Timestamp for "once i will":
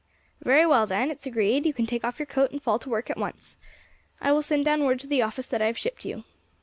3.19-4.41